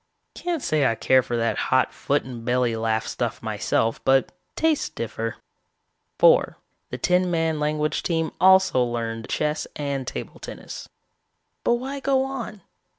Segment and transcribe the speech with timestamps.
[0.33, 4.89] Can't say I care for that hot foot and belly laugh stuff myself, but tastes
[4.89, 5.35] differ.
[6.17, 6.57] "Four,
[6.89, 10.89] the ten man language team also learned chess and table tennis.
[11.63, 12.61] "But why go on?